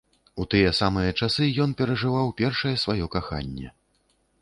У 0.43 0.45
тыя 0.53 0.71
самыя 0.77 1.11
часы 1.19 1.51
ён 1.67 1.77
перажываў 1.81 2.35
першае 2.43 2.75
сваё 2.85 3.05
каханне. 3.19 3.69